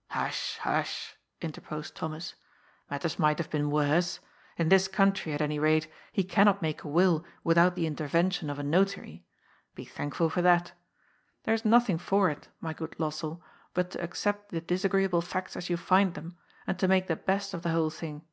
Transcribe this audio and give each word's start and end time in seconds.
"Hush. 0.08 0.58
Hush," 0.58 1.16
interposed 1.40 1.94
Thomas." 1.94 2.34
Matters 2.90 3.16
might 3.16 3.38
have 3.38 3.48
been 3.48 3.70
worse. 3.70 4.18
In 4.56 4.68
this 4.68 4.88
country, 4.88 5.32
at 5.32 5.40
any 5.40 5.60
rate, 5.60 5.86
he 6.10 6.24
cannot 6.24 6.54
278 6.60 6.78
GOD'S 6.78 6.82
POOL. 6.82 6.90
make 6.90 6.90
a 6.90 6.92
will 6.92 7.24
without 7.44 7.76
the 7.76 7.86
intervention 7.86 8.50
of 8.50 8.58
a 8.58 8.64
Notary. 8.64 9.24
Be 9.76 9.84
thankful 9.84 10.28
for 10.28 10.42
that. 10.42 10.72
There 11.44 11.54
is 11.54 11.64
nothing 11.64 11.98
for 11.98 12.28
it, 12.28 12.48
my 12.60 12.72
good 12.72 12.98
Los 12.98 13.20
sell, 13.20 13.40
but 13.72 13.92
to 13.92 14.02
accept 14.02 14.48
the 14.48 14.60
disagreeable 14.60 15.20
facts 15.22 15.56
as 15.56 15.70
you 15.70 15.76
find 15.76 16.14
them 16.14 16.36
and 16.66 16.76
to 16.80 16.88
make 16.88 17.06
the 17.06 17.14
best 17.14 17.54
of 17.54 17.62
the 17.62 17.70
whole 17.70 17.90
thing. 17.90 18.24